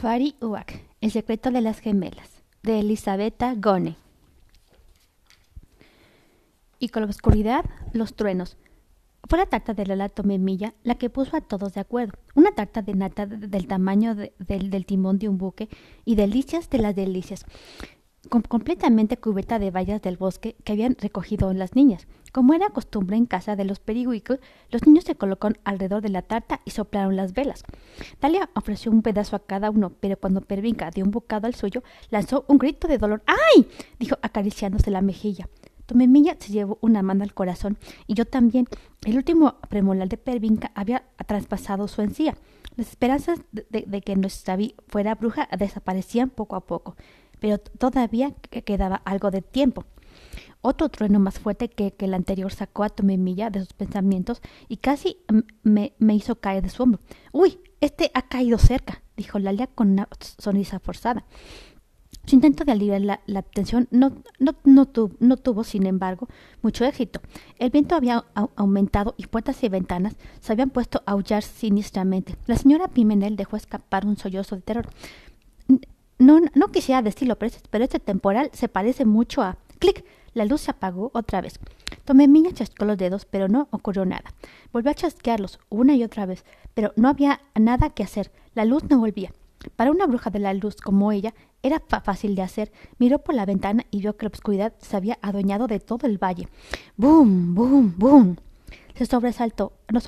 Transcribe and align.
Fari 0.00 0.34
Uak, 0.40 0.80
El 1.02 1.10
secreto 1.10 1.50
de 1.50 1.60
las 1.60 1.78
gemelas, 1.78 2.42
de 2.62 2.80
Elisabetta 2.80 3.54
Gone. 3.54 3.96
Y 6.78 6.88
con 6.88 7.02
la 7.02 7.10
oscuridad, 7.10 7.66
los 7.92 8.14
truenos. 8.14 8.56
Fue 9.28 9.36
la 9.36 9.44
tarta 9.44 9.74
de 9.74 9.84
Lola 9.84 10.08
Tomemilla 10.08 10.72
la 10.84 10.94
que 10.94 11.10
puso 11.10 11.36
a 11.36 11.42
todos 11.42 11.74
de 11.74 11.80
acuerdo. 11.82 12.18
Una 12.34 12.52
tarta 12.52 12.80
de 12.80 12.94
nata 12.94 13.26
del 13.26 13.66
tamaño 13.66 14.14
del, 14.14 14.70
del 14.70 14.86
timón 14.86 15.18
de 15.18 15.28
un 15.28 15.36
buque 15.36 15.68
y 16.06 16.14
delicias 16.14 16.70
de 16.70 16.78
las 16.78 16.96
delicias 16.96 17.44
completamente 18.28 19.16
cubierta 19.16 19.58
de 19.58 19.70
bayas 19.70 20.02
del 20.02 20.16
bosque 20.16 20.56
que 20.64 20.72
habían 20.72 20.96
recogido 20.98 21.52
las 21.52 21.74
niñas. 21.74 22.06
Como 22.32 22.54
era 22.54 22.68
costumbre 22.68 23.16
en 23.16 23.26
casa 23.26 23.56
de 23.56 23.64
los 23.64 23.80
perihuicos, 23.80 24.38
los 24.70 24.86
niños 24.86 25.04
se 25.04 25.16
colocaron 25.16 25.58
alrededor 25.64 26.02
de 26.02 26.10
la 26.10 26.22
tarta 26.22 26.60
y 26.64 26.70
soplaron 26.70 27.16
las 27.16 27.32
velas. 27.32 27.64
Talia 28.20 28.50
ofreció 28.54 28.92
un 28.92 29.02
pedazo 29.02 29.34
a 29.34 29.44
cada 29.44 29.70
uno, 29.70 29.92
pero 30.00 30.16
cuando 30.16 30.42
Pervinca 30.42 30.90
dio 30.90 31.04
un 31.04 31.10
bocado 31.10 31.46
al 31.46 31.54
suyo, 31.54 31.82
lanzó 32.10 32.44
un 32.46 32.58
grito 32.58 32.86
de 32.86 32.98
dolor. 32.98 33.22
¡Ay! 33.26 33.66
dijo 33.98 34.16
acariciándose 34.22 34.90
la 34.90 35.02
mejilla. 35.02 35.48
Tomemilla 35.86 36.36
se 36.38 36.52
llevó 36.52 36.78
una 36.82 37.02
mano 37.02 37.24
al 37.24 37.34
corazón 37.34 37.78
y 38.06 38.14
yo 38.14 38.24
también. 38.24 38.68
El 39.04 39.16
último 39.16 39.56
premolar 39.68 40.08
de 40.08 40.18
Pervinca 40.18 40.70
había 40.76 41.04
traspasado 41.26 41.88
su 41.88 42.02
encía. 42.02 42.36
Las 42.76 42.90
esperanzas 42.90 43.40
de, 43.50 43.84
de 43.86 44.00
que 44.02 44.14
nuestra 44.14 44.56
fuera 44.86 45.16
bruja 45.16 45.48
desaparecían 45.58 46.30
poco 46.30 46.54
a 46.54 46.60
poco 46.60 46.94
pero 47.40 47.58
todavía 47.58 48.34
quedaba 48.64 48.96
algo 49.04 49.30
de 49.30 49.42
tiempo. 49.42 49.84
Otro 50.62 50.90
trueno 50.90 51.18
más 51.18 51.38
fuerte 51.38 51.70
que, 51.70 51.94
el 51.98 52.12
anterior 52.12 52.52
sacó 52.52 52.84
a 52.84 52.90
Tomemilla 52.90 53.48
de 53.48 53.60
sus 53.60 53.72
pensamientos 53.72 54.42
y 54.68 54.76
casi 54.76 55.16
me, 55.62 55.94
hizo 56.14 56.36
caer 56.36 56.62
de 56.62 56.68
su 56.68 56.82
hombro. 56.82 57.00
¡Uy! 57.32 57.58
Este 57.80 58.10
ha 58.12 58.22
caído 58.22 58.58
cerca, 58.58 59.02
dijo 59.16 59.38
Lalia 59.38 59.66
con 59.66 59.92
una 59.92 60.06
sonrisa 60.20 60.78
forzada. 60.78 61.24
Su 62.26 62.34
intento 62.34 62.64
de 62.64 62.72
aliviar 62.72 63.00
la, 63.00 63.42
tensión 63.42 63.88
no, 63.90 64.12
no, 64.38 64.54
no, 64.64 64.86
tuvo, 65.38 65.64
sin 65.64 65.86
embargo, 65.86 66.28
mucho 66.60 66.84
éxito. 66.84 67.20
El 67.58 67.70
viento 67.70 67.94
había 67.94 68.26
aumentado 68.56 69.14
y 69.16 69.26
puertas 69.26 69.64
y 69.64 69.70
ventanas 69.70 70.14
se 70.40 70.52
habían 70.52 70.68
puesto 70.68 71.02
a 71.06 71.12
aullar 71.12 71.42
sinistramente. 71.42 72.36
La 72.46 72.56
señora 72.56 72.88
Pimenel 72.88 73.36
dejó 73.36 73.56
escapar 73.56 74.04
un 74.04 74.18
sollozo 74.18 74.56
de 74.56 74.62
terror. 74.62 74.88
No, 76.20 76.38
no 76.54 76.68
quisiera 76.68 77.00
decirlo, 77.00 77.36
pero 77.36 77.48
este, 77.48 77.66
pero 77.70 77.82
este 77.82 77.98
temporal 77.98 78.50
se 78.52 78.68
parece 78.68 79.06
mucho 79.06 79.40
a... 79.40 79.56
¡Clic! 79.78 80.04
La 80.34 80.44
luz 80.44 80.60
se 80.60 80.70
apagó 80.70 81.10
otra 81.14 81.40
vez. 81.40 81.58
Tomé 82.04 82.28
miña 82.28 82.52
chascó 82.52 82.84
los 82.84 82.98
dedos, 82.98 83.24
pero 83.24 83.48
no 83.48 83.68
ocurrió 83.70 84.04
nada. 84.04 84.34
Volvió 84.70 84.90
a 84.90 84.94
chasquearlos 84.94 85.58
una 85.70 85.94
y 85.96 86.04
otra 86.04 86.26
vez, 86.26 86.44
pero 86.74 86.92
no 86.94 87.08
había 87.08 87.40
nada 87.58 87.88
que 87.88 88.02
hacer. 88.02 88.30
La 88.54 88.66
luz 88.66 88.84
no 88.90 88.98
volvía. 88.98 89.32
Para 89.76 89.90
una 89.90 90.06
bruja 90.06 90.28
de 90.28 90.40
la 90.40 90.52
luz 90.52 90.76
como 90.76 91.10
ella, 91.10 91.32
era 91.62 91.82
fácil 91.88 92.34
de 92.34 92.42
hacer. 92.42 92.70
Miró 92.98 93.20
por 93.20 93.34
la 93.34 93.46
ventana 93.46 93.86
y 93.90 94.00
vio 94.00 94.18
que 94.18 94.26
la 94.26 94.30
oscuridad 94.30 94.74
se 94.78 94.98
había 94.98 95.18
adueñado 95.22 95.68
de 95.68 95.80
todo 95.80 96.06
el 96.06 96.18
valle. 96.22 96.48
¡Bum! 96.98 97.54
¡Bum! 97.54 97.94
¡Bum! 97.96 98.36
Se 98.94 99.06
sobresaltó. 99.06 99.72
Nos, 99.90 100.06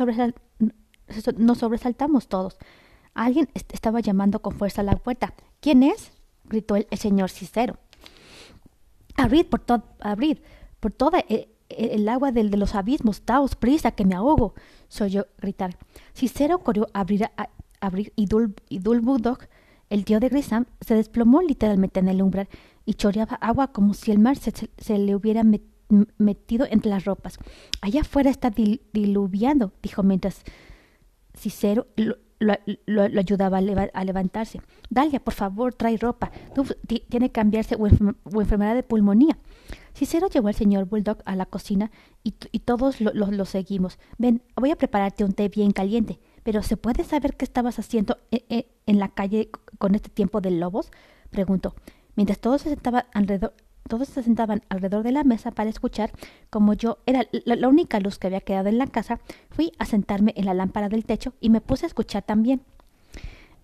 nos 1.39 1.59
sobresaltamos 1.59 2.29
todos. 2.29 2.59
Alguien 3.15 3.49
estaba 3.55 4.01
llamando 4.01 4.43
con 4.43 4.59
fuerza 4.59 4.83
a 4.83 4.85
la 4.85 4.97
puerta. 4.97 5.33
¿Quién 5.63 5.85
es? 5.85 6.11
gritó 6.45 6.75
el, 6.75 6.87
señor 6.99 7.31
Cicero. 7.31 7.79
Abrid 9.17 9.47
por 9.47 9.61
todo, 9.61 9.85
abrid 10.01 10.39
por 10.81 10.93
toda 10.93 11.21
el, 11.21 11.47
el 11.69 12.09
agua 12.09 12.33
del, 12.33 12.51
de 12.51 12.57
los 12.57 12.75
abismos, 12.75 13.25
daos 13.25 13.55
prisa 13.55 13.93
que 13.93 14.05
me 14.05 14.17
ahogo, 14.17 14.55
soy 14.89 15.11
yo 15.11 15.27
gritar. 15.39 15.79
Cicero 16.15 16.59
corrió 16.59 16.89
a 16.93 17.01
abrir, 17.01 17.31
abrir 17.81 18.13
y 18.17 18.27
Dul, 18.27 18.57
y 18.69 18.81
el 19.89 20.05
tío 20.05 20.19
de 20.19 20.29
Grisam, 20.31 20.67
se 20.81 20.97
desplomó 20.97 21.43
literalmente 21.43 22.01
en 22.01 22.09
el 22.09 22.23
umbral 22.23 22.49
y 22.85 22.95
choreaba 22.95 23.37
agua 23.37 23.73
como 23.73 23.95
si 23.95 24.11
el 24.11 24.19
mar 24.19 24.37
se, 24.37 24.53
se 24.77 24.99
le 24.99 25.15
hubiera 25.15 25.45
metido 26.19 26.67
entre 26.69 26.91
las 26.91 27.05
ropas. 27.05 27.39
Allá 27.81 28.01
afuera 28.01 28.31
está 28.31 28.51
diluviando, 28.51 29.73
dijo 29.81 30.03
mientras 30.03 30.43
Cicero 31.35 31.87
ayudaba 32.51 33.59
a, 33.59 34.05
levantarse. 34.05 34.61
Dalia, 34.91 35.21
por 35.21 35.35
favor, 35.35 35.75
trae 35.75 35.97
ropa. 35.97 36.31
tiene 36.87 37.29
que 37.29 37.33
cambiarse 37.33 37.77
o, 37.77 37.87
enfermedad 38.41 38.75
de 38.75 38.83
pulmonía. 38.83 39.39
Cicero 39.95 40.29
llevó 40.29 40.49
al 40.49 40.55
señor 40.55 40.87
Bulldog 40.87 41.19
a 41.25 41.37
la 41.37 41.47
cocina 41.47 41.91
y, 42.23 42.33
todos 42.61 43.01
lo, 43.01 43.45
seguimos. 43.45 43.99
Ven, 44.19 44.43
voy 44.57 44.71
a 44.71 44.77
prepararte 44.77 45.25
un 45.25 45.33
té 45.33 45.49
bien 45.49 45.73
caliente. 45.73 46.19
Pero 46.43 46.63
¿se 46.63 46.77
puede 46.77 47.05
saber 47.05 47.37
qué 47.37 47.45
estabas 47.45 47.79
haciendo 47.79 48.19
en, 48.31 48.41
e, 48.49 48.67
en 48.87 48.99
la 48.99 49.09
calle 49.09 49.51
con 49.79 49.95
este 49.95 50.09
tiempo 50.09 50.41
de 50.41 50.51
lobos? 50.51 50.91
preguntó. 51.31 51.75
Mientras 52.15 52.39
todos 52.39 52.63
se 52.63 52.71
sentaban 52.71 53.05
alrededor, 53.15 53.55
todos 53.89 54.09
se 54.09 54.23
sentaban 54.23 54.63
alrededor 54.69 55.03
de 55.03 55.13
la 55.13 55.25
mesa 55.25 55.51
para 55.51 55.71
escuchar. 55.71 56.13
Como 56.51 56.75
yo 56.75 56.99
era 57.07 57.27
la, 57.45 57.69
única 57.69 58.01
luz 58.01 58.19
que 58.19 58.27
había 58.29 58.41
quedado 58.41 58.69
en 58.69 58.79
la 58.79 58.87
casa, 58.87 59.21
fui 59.51 59.73
a 59.79 59.87
sentarme 59.87 60.33
en 60.37 60.47
la 60.47 60.55
lámpara 60.55 60.89
del 60.89 61.05
techo 61.05 61.35
y 61.41 61.51
me 61.51 61.61
puse 61.61 61.87
a 61.87 61.89
escuchar 61.89 62.23
también. 62.23 62.63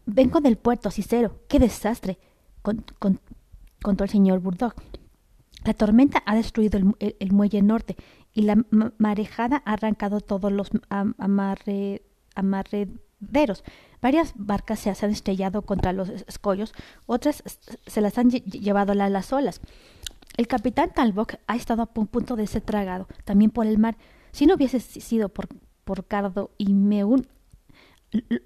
Vengo 0.06 0.40
del 0.40 0.56
puerto, 0.56 0.90
Cicero. 0.90 1.40
¡Qué 1.48 1.58
desastre! 1.58 2.18
contó 2.62 4.04
el 4.04 4.10
señor 4.10 4.40
Burdock. 4.40 4.74
La 5.64 5.74
tormenta 5.74 6.22
ha 6.24 6.34
destruido 6.34 6.78
el, 6.98 7.32
muelle 7.32 7.62
norte 7.62 7.96
y 8.32 8.42
la 8.42 8.56
marejada 8.98 9.62
ha 9.64 9.72
arrancado 9.72 10.20
todos 10.20 10.52
los 10.52 10.70
Varias 13.20 14.32
barcas 14.36 14.80
se 14.80 14.90
han 14.90 15.10
estrellado 15.10 15.62
contra 15.62 15.92
los 15.92 16.08
escollos, 16.08 16.72
otras 17.06 17.42
se 17.86 18.00
las 18.00 18.16
han 18.18 18.30
llevado 18.30 18.94
las 18.94 19.32
olas. 19.32 19.60
El 20.36 20.46
capitán 20.46 20.92
Talbot 20.94 21.40
ha 21.46 21.56
estado 21.56 21.82
a 21.82 21.86
punto 21.86 22.36
de 22.36 22.46
ser 22.46 22.62
tragado, 22.62 23.08
también 23.24 23.50
por 23.50 23.66
el 23.66 23.78
mar. 23.78 23.96
Si 24.30 24.46
no 24.46 24.54
hubiese 24.54 24.78
sido 24.78 25.28
por, 25.30 25.48
por 25.84 26.06
Cardo 26.06 26.52
y 26.58 26.72
Meun, 26.74 27.26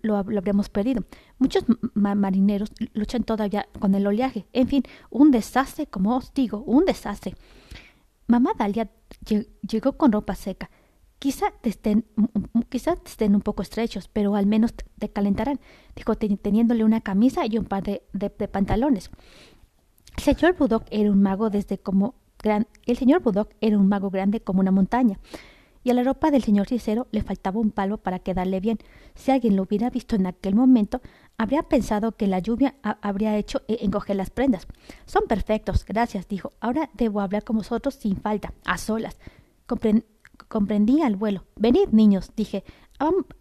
lo, 0.03 0.17
habríamos 0.17 0.69
perdido. 0.69 1.05
Muchos 1.39 1.65
marineros 1.95 2.73
luchan 2.95 3.25
todavía 3.25 3.69
con 3.79 3.95
el 3.95 4.07
oleaje. 4.07 4.47
En 4.53 4.69
fin, 4.69 4.83
un 5.11 5.31
desastre, 5.31 5.87
como 5.87 6.17
os 6.17 6.33
digo, 6.35 6.63
un 6.65 6.85
desastre. 6.85 7.35
Mamá 8.27 8.53
Dalia 8.59 8.91
llegó 9.61 9.93
con 9.97 10.13
ropa 10.13 10.35
seca. 10.35 10.71
Quizá 11.23 11.53
te 11.61 11.69
estén, 11.69 12.05
quizá 12.69 12.95
estén 13.07 13.37
un 13.37 13.43
poco 13.43 13.63
estrechos, 13.63 14.09
pero 14.09 14.35
al 14.35 14.47
menos 14.47 14.75
te 14.75 15.09
calentarán, 15.09 15.61
dijo 15.95 16.17
teniéndole 16.17 16.83
una 16.83 17.01
camisa 17.01 17.47
y 17.47 17.59
un 17.59 17.65
par 17.65 17.85
de 17.85 18.49
pantalones. 18.49 19.09
El 20.17 20.23
señor 20.25 20.57
Budok 20.57 20.83
era 20.91 21.13
un 21.13 21.23
mago 21.23 21.49
desde 21.49 21.79
como 21.79 22.17
gran... 22.43 22.67
el 22.87 22.97
señor 22.97 23.23
Budok 23.23 23.51
era 23.61 23.79
un 23.79 23.89
mago 23.89 24.11
grande 24.11 24.41
como 24.41 24.59
una 24.59 24.73
montaña, 24.73 25.21
y 25.85 25.91
a 25.91 25.95
la 25.95 26.03
ropa 26.03 26.33
del 26.33 26.43
señor 26.43 26.67
Cicero 26.67 27.07
le 27.13 27.23
faltaba 27.23 27.61
un 27.61 27.71
palo 27.71 27.99
para 27.99 28.19
quedarle 28.19 28.59
bien. 28.59 28.79
Si 29.15 29.31
alguien 29.31 29.55
lo 29.55 29.63
hubiera 29.63 29.91
visto 29.91 30.17
en 30.17 30.27
aquel 30.27 30.57
momento, 30.57 31.03
habría 31.39 31.63
pensado 31.63 32.17
que 32.17 32.27
la 32.27 32.41
lluvia 32.41 32.75
habría 32.83 33.37
hecho 33.37 33.63
e-, 33.69 33.79
encoger 33.85 34.17
las 34.17 34.31
prendas. 34.31 34.67
Son 35.07 35.29
perfectos, 35.29 35.85
gracias, 35.85 36.27
dijo. 36.27 36.51
Ahora 36.59 36.91
debo 36.95 37.21
hablar 37.21 37.45
con 37.45 37.59
vosotros 37.59 37.95
sin 37.95 38.17
falta, 38.17 38.53
a 38.65 38.77
solas. 38.77 39.21
Comprendí 40.53 41.01
al 41.01 41.17
vuelo. 41.17 41.47
Venid, 41.57 41.89
niños, 41.93 42.31
dije. 42.37 42.63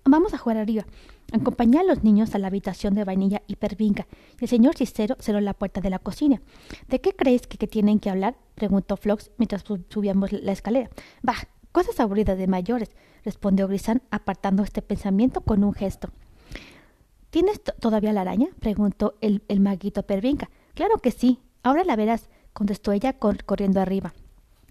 Vamos 0.05 0.33
a 0.33 0.37
jugar 0.37 0.55
arriba. 0.55 0.85
Acompañé 1.33 1.79
a 1.79 1.83
los 1.83 2.05
niños 2.05 2.33
a 2.33 2.39
la 2.39 2.47
habitación 2.47 2.95
de 2.95 3.03
vainilla 3.03 3.41
y 3.47 3.57
pervinca, 3.57 4.07
y 4.39 4.45
el 4.45 4.49
señor 4.49 4.77
Cicero 4.77 5.17
cerró 5.19 5.41
la 5.41 5.53
puerta 5.53 5.81
de 5.81 5.89
la 5.89 5.99
cocina. 5.99 6.41
¿De 6.87 7.01
qué 7.01 7.11
creéis 7.11 7.47
que, 7.47 7.67
tienen 7.67 7.99
que 7.99 8.09
hablar? 8.09 8.37
preguntó 8.55 8.95
Flox 8.95 9.29
mientras 9.37 9.65
subíamos 9.89 10.31
la 10.31 10.53
escalera. 10.53 10.89
Bah, 11.21 11.35
cosas 11.73 11.99
aburridas 11.99 12.37
de 12.37 12.47
mayores, 12.47 12.91
respondió 13.25 13.67
Grisán, 13.67 14.01
apartando 14.09 14.63
este 14.63 14.81
pensamiento 14.81 15.41
con 15.41 15.65
un 15.65 15.73
gesto. 15.73 16.11
¿Tienes 17.29 17.61
todavía 17.61 18.13
la 18.13 18.21
araña? 18.21 18.47
preguntó 18.59 19.15
el, 19.19 19.41
maguito 19.59 20.03
Pervinca. 20.03 20.49
Claro 20.75 20.97
que 20.99 21.11
sí. 21.11 21.39
Ahora 21.61 21.83
la 21.83 21.97
verás, 21.97 22.29
contestó 22.53 22.93
ella 22.93 23.17
corriendo 23.17 23.81
arriba. 23.81 24.13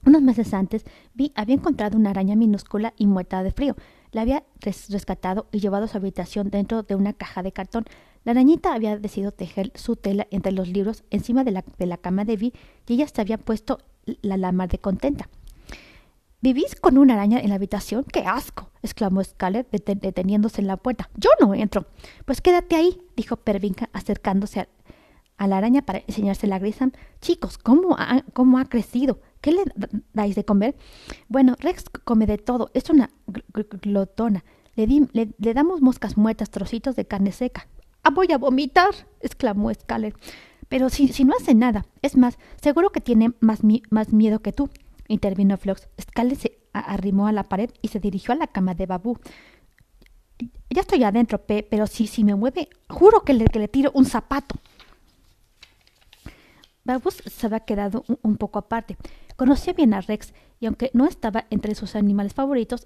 Unos 0.05 0.23
meses 0.23 0.55
antes 0.55 0.85
vi 1.15 1.33
había 1.35 1.55
encontrado 1.55 1.99
una 1.99 2.11
araña 2.11 2.37
minúscula 2.37 2.95
y 2.97 3.07
muerta 3.07 3.43
de 3.43 3.53
frío. 3.53 3.77
La 4.13 4.23
había 4.23 4.45
rescatado 4.61 5.47
y 5.53 5.61
llevado 5.61 5.85
a 5.85 5.89
su 5.89 5.97
habitación 5.97 6.51
dentro 6.51 6.83
de 6.83 6.95
una 6.95 7.13
caja 7.13 7.43
de 7.43 7.53
cartón. 7.53 7.85
La 8.25 8.33
arañita 8.33 8.75
había 8.75 8.99
decidido 8.99 9.33
tejer 9.33 9.73
su 9.75 9.97
tela 9.97 10.27
entre 10.31 10.53
los 10.53 10.69
libros 10.69 11.05
encima 11.11 11.45
de 11.45 11.53
la, 11.53 11.65
de 11.79 11.87
la 11.87 11.97
cama 11.97 12.25
de 12.25 12.37
Vi 12.37 12.53
y 12.87 12.95
ella 12.95 13.07
se 13.09 13.21
había 13.21 13.39
puesto 13.39 13.79
la 14.23 14.37
lama 14.37 14.67
de 14.67 14.79
contenta. 14.79 15.29
¿Vivís 16.43 16.75
con 16.75 16.97
una 16.97 17.15
araña 17.15 17.39
en 17.39 17.51
la 17.51 17.57
habitación? 17.57 18.05
¡Qué 18.11 18.21
asco! 18.21 18.71
exclamó 18.83 19.23
Scarlett 19.23 19.71
deteniéndose 19.71 20.63
en 20.63 20.69
la 20.69 20.79
puerta. 20.79 21.11
Yo 21.15 21.29
no 21.39 21.55
entro. 21.55 21.87
Pues 22.25 22.41
quédate 22.41 22.77
ahí, 22.77 22.99
dijo 23.15 23.37
Pervinca 23.37 23.91
acercándose 23.93 24.67
a, 25.37 25.47
la 25.47 25.59
araña 25.59 25.83
para 25.83 26.03
enseñársela 26.07 26.57
a 26.57 26.59
Grisam. 26.59 26.93
Chicos, 27.21 27.59
¿cómo 27.59 27.95
ha, 27.99 28.23
cómo 28.33 28.59
ha 28.59 28.65
crecido? 28.65 29.21
¿Qué 29.41 29.53
le 29.53 29.65
dais 30.13 30.35
de 30.35 30.45
comer? 30.45 30.77
Bueno, 31.29 31.57
Rex 31.61 31.85
come 32.05 32.27
de 32.27 32.39
todo. 32.39 32.71
Es 32.75 32.91
una 32.91 33.11
glotona. 33.83 34.45
Le, 34.77 35.09
le, 35.13 35.55
damos 35.55 35.81
moscas 35.81 36.17
muertas, 36.17 36.51
trocitos 36.51 36.97
de 36.97 37.07
carne 37.07 37.33
seca. 37.33 37.67
ah, 38.03 38.11
voy 38.11 38.33
a 38.33 38.39
vomitar, 38.39 38.91
exclamó 39.21 39.73
Scarlett. 39.75 40.15
Pero 40.69 40.89
si, 40.89 41.09
si 41.09 41.25
no 41.25 41.35
hace 41.39 41.55
nada. 41.55 41.85
Es 42.03 42.17
más, 42.17 42.39
seguro 42.63 42.91
que 42.91 43.01
tiene 43.01 43.33
más, 43.41 43.61
más 43.91 44.13
miedo 44.13 44.41
que 44.41 44.53
tú, 44.53 44.71
intervino 45.09 45.57
Flox. 45.57 45.89
Scarlett 46.01 46.39
se 46.39 46.59
arrimó 46.73 47.27
a 47.27 47.33
la 47.33 47.49
pared 47.49 47.71
y 47.83 47.89
se 47.89 47.99
dirigió 47.99 48.33
a 48.33 48.37
la 48.37 48.47
cama 48.47 48.75
de 48.75 48.87
Babu. 48.87 49.19
Ya 50.71 50.83
estoy 50.83 51.03
adentro, 51.03 51.45
P, 51.45 51.67
pero 51.69 51.87
si, 51.87 52.07
si 52.07 52.25
me 52.25 52.35
mueve, 52.35 52.69
juro 52.89 53.23
que 53.23 53.35
le, 53.35 53.47
que 53.47 53.59
le 53.59 53.69
tiro 53.69 53.91
un 53.95 54.05
zapato. 54.05 54.57
Babu 56.85 57.11
se 57.11 57.47
había 57.47 57.61
quedado 57.61 58.05
un, 58.23 58.37
poco 58.37 58.59
aparte. 58.59 58.97
Conocía 59.37 59.73
bien 59.73 59.95
a 59.95 60.01
Rex 60.01 60.33
y 60.61 60.67
aunque 60.67 60.91
no 60.95 61.07
estaba 61.07 61.47
entre 61.51 61.75
sus 61.75 61.95
animales 61.95 62.35
favoritos, 62.35 62.85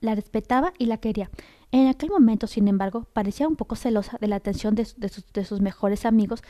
la, 0.00 0.14
respetaba 0.14 0.72
y 0.78 0.86
la 0.86 0.96
quería. 0.96 1.30
En 1.70 1.88
aquel 1.88 2.10
momento, 2.10 2.46
sin 2.46 2.68
embargo, 2.68 3.06
parecía 3.12 3.48
un 3.48 3.56
poco 3.56 3.76
celosa 3.76 4.18
de 4.20 4.28
la 4.28 4.36
atención 4.36 4.74
de, 4.74 4.86
sus 5.44 5.60
mejores 5.60 6.04
amigos 6.06 6.42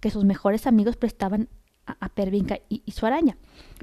que 0.00 0.10
sus 0.10 0.24
mejores 0.24 0.66
amigos 0.66 0.96
prestaban 0.96 1.48
a, 1.86 2.08
Pervinca 2.08 2.58
y, 2.68 2.82
su 2.90 3.06
araña. 3.06 3.36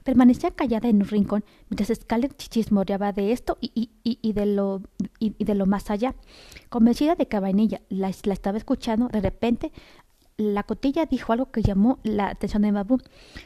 Permanecía 0.04 0.51
callada 0.51 0.89
en 0.89 0.98
un 0.98 1.07
rincón 1.07 1.46
mientras 1.69 1.98
Scarlett 1.98 2.36
chismoreaba 2.38 3.13
de 3.13 3.31
esto 3.31 3.57
y, 3.62 4.34
de 4.34 4.46
lo, 4.46 4.81
de 5.19 5.56
lo 5.56 5.66
más 5.66 5.89
allá. 5.89 6.16
Convencida 6.69 7.16
de 7.16 7.28
que 7.28 7.39
Vainilla 7.39 7.81
la, 7.89 8.12
la 8.24 8.34
estaba 8.34 8.57
escuchando, 8.57 9.07
de 9.07 9.22
repente 9.22 9.72
la 10.38 10.64
cotilla 10.64 11.06
dijo 11.06 11.32
algo 11.34 11.52
que 11.52 11.62
llamó 11.62 12.00
la 12.04 12.30
atención 12.30 12.64
de 12.64 12.72
Babu. 12.72 13.00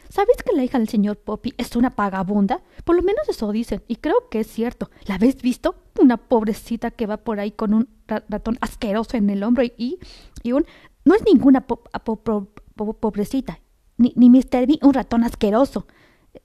¿Sabes 0.09 0.37
que 0.43 0.55
la 0.55 0.63
hija 0.63 0.79
del 0.79 0.87
señor 0.87 1.17
Poppy 1.17 1.53
es 1.57 1.75
una 1.75 1.95
pagabunda? 1.95 2.61
Por 2.85 2.95
lo 2.95 3.01
menos 3.01 3.27
eso 3.27 3.51
dicen, 3.51 3.83
y 3.87 3.97
creo 3.97 4.29
que 4.29 4.39
es 4.41 4.47
cierto. 4.47 4.89
¿La 5.05 5.15
habéis 5.15 5.41
visto? 5.41 5.75
Una 5.99 6.17
pobrecita 6.17 6.91
que 6.91 7.05
va 7.05 7.17
por 7.17 7.39
ahí 7.39 7.51
con 7.51 7.73
un 7.73 7.89
ratón 8.07 8.57
asqueroso 8.61 9.17
en 9.17 9.29
el 9.29 9.43
hombro 9.43 9.63
y, 9.63 9.99
y 10.43 10.51
un... 10.53 10.65
No 11.03 11.15
es 11.15 11.23
ninguna 11.25 11.65
pobrecita, 11.65 13.59
ni, 13.97 14.13
ni 14.15 14.29
Mr. 14.29 14.67
B, 14.67 14.79
un 14.81 14.93
ratón 14.93 15.23
asqueroso. 15.23 15.87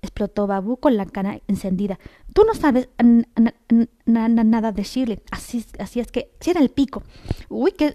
Explotó 0.01 0.47
Babu 0.47 0.79
con 0.79 0.97
la 0.97 1.05
cara 1.05 1.41
encendida. 1.49 1.99
Tú 2.33 2.45
no 2.45 2.55
sabes 2.55 2.89
nada 4.07 4.73
de 4.73 4.83
Shirley. 4.85 5.21
Así, 5.31 5.67
así 5.79 6.01
es 6.01 6.11
que, 6.11 6.33
si 6.41 6.51
era 6.51 6.61
el 6.61 6.71
pico. 6.71 7.03
Uy, 7.49 7.73
qué 7.73 7.93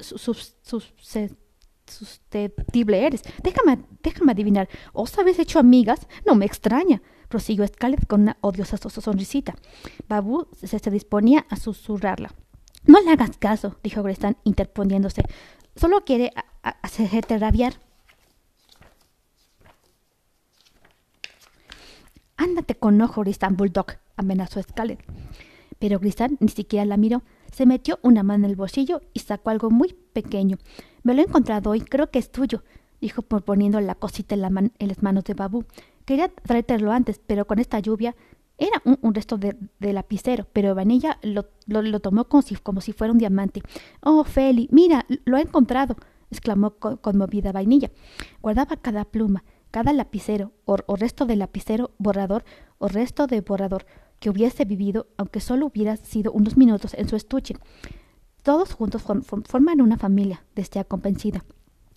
susceptible 1.89 3.05
eres. 3.05 3.23
Déjame, 3.43 3.79
déjame 4.03 4.31
adivinar. 4.31 4.69
¿Os 4.93 5.17
habéis 5.17 5.39
hecho 5.39 5.59
amigas? 5.59 6.07
No 6.25 6.35
me 6.35 6.45
extraña. 6.45 7.01
Prosiguió 7.29 7.67
Scarlett 7.67 8.07
con 8.07 8.21
una 8.21 8.37
odiosa 8.41 8.77
sonrisita. 8.77 9.55
Babu 10.07 10.47
se, 10.53 10.79
disponía 10.89 11.45
a 11.49 11.55
susurrarla. 11.57 12.33
No 12.85 13.01
le 13.01 13.11
hagas 13.11 13.37
caso, 13.37 13.77
dijo 13.83 14.01
Grestan 14.03 14.37
interponiéndose. 14.43 15.23
Solo 15.75 16.05
quiere 16.05 16.31
hacerte 16.61 17.37
rabiar. 17.37 17.73
Ándate 22.37 22.75
con 22.75 23.01
ojo, 23.01 23.21
Gristan 23.21 23.57
Bulldog, 23.57 23.97
amenazó 24.15 24.61
Scarlett. 24.61 25.03
Pero 25.79 25.99
Gristan 25.99 26.37
ni 26.39 26.49
siquiera 26.49 26.85
la 26.85 26.97
miró. 26.97 27.23
Se 27.51 27.65
metió 27.65 27.99
una 28.01 28.23
mano 28.23 28.45
en 28.45 28.51
el 28.51 28.55
bolsillo 28.55 29.01
y 29.13 29.19
sacó 29.19 29.49
algo 29.49 29.69
muy 29.69 29.93
pequeño. 30.13 30.57
Me 31.03 31.13
lo 31.13 31.21
he 31.21 31.25
encontrado 31.25 31.71
hoy, 31.71 31.81
creo 31.81 32.11
que 32.11 32.19
es 32.19 32.31
tuyo, 32.31 32.63
dijo 33.01 33.21
poniendo 33.21 33.79
la 33.81 33.95
cosita 33.95 34.35
en, 34.35 34.41
las 34.87 35.03
manos 35.03 35.23
de 35.23 35.33
Babu. 35.33 35.65
Quería 36.05 36.29
traértelo 36.29 36.91
antes, 36.91 37.19
pero 37.25 37.45
con 37.45 37.59
esta 37.59 37.79
lluvia 37.79 38.15
era 38.57 38.81
un, 38.83 39.13
resto 39.13 39.37
de, 39.37 39.55
lapicero, 39.79 40.47
pero 40.51 40.73
Vanilla 40.73 41.19
lo, 41.21 41.43
tomó 41.99 42.25
como 42.25 42.41
si, 42.41 42.55
como 42.55 42.81
si 42.81 42.91
fuera 42.91 43.13
un 43.13 43.19
diamante. 43.19 43.61
Oh, 44.01 44.23
Feli, 44.23 44.67
mira, 44.71 45.05
lo 45.25 45.37
he 45.37 45.41
encontrado, 45.41 45.95
exclamó 46.31 46.71
conmovida 46.77 47.51
Vainilla. 47.51 47.91
Guardaba 48.41 48.77
cada 48.77 49.05
pluma, 49.05 49.43
cada 49.69 49.93
lapicero 49.93 50.53
o, 50.65 50.95
resto 50.95 51.25
de 51.25 51.35
lapicero, 51.35 51.91
borrador 51.99 52.43
o 52.79 52.87
resto 52.87 53.27
de 53.27 53.41
borrador 53.41 53.85
que 54.19 54.29
hubiese 54.29 54.65
vivido, 54.65 55.07
aunque 55.17 55.39
solo 55.39 55.67
hubiera 55.67 55.97
sido 55.97 56.31
unos 56.31 56.57
minutos 56.57 56.93
en 56.93 57.07
su 57.07 57.15
estuche. 57.15 57.55
Todos 58.43 58.73
juntos 58.73 59.03
forman 59.03 59.81
una 59.81 59.97
familia, 59.97 60.45
decía 60.55 60.83
convencida. 60.83 61.43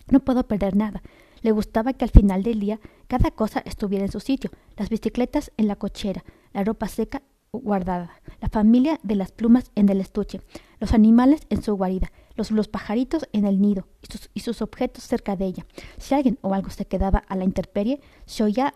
No 0.09 0.19
puedo 0.19 0.47
perder 0.47 0.75
nada. 0.75 1.01
Le 1.41 1.51
gustaba 1.51 1.93
que 1.93 2.05
al 2.05 2.11
final 2.11 2.43
del 2.43 2.59
día 2.59 2.79
cada 3.07 3.31
cosa 3.31 3.61
estuviera 3.65 4.05
en 4.05 4.11
su 4.11 4.19
sitio, 4.19 4.51
las 4.77 4.89
bicicletas 4.89 5.51
en 5.57 5.67
la 5.67 5.75
cochera, 5.75 6.23
la 6.53 6.63
ropa 6.63 6.87
seca 6.87 7.23
guardada, 7.51 8.11
la 8.39 8.49
familia 8.49 8.99
de 9.03 9.15
las 9.15 9.31
plumas 9.31 9.71
en 9.75 9.89
el 9.89 9.99
estuche, 9.99 10.41
los 10.79 10.93
animales 10.93 11.41
en 11.49 11.61
su 11.61 11.75
guarida, 11.75 12.11
los, 12.35 12.67
pajaritos 12.67 13.27
en 13.33 13.45
el 13.45 13.61
nido 13.61 13.87
y 14.33 14.39
sus, 14.39 14.61
objetos 14.61 15.03
cerca 15.03 15.35
de 15.35 15.45
ella. 15.45 15.65
Si 15.97 16.15
alguien 16.15 16.37
o 16.41 16.53
algo 16.53 16.69
se 16.69 16.85
quedaba 16.85 17.19
a 17.27 17.35
la 17.35 17.43
intemperie, 17.43 18.01
se 18.25 18.43
oía 18.43 18.73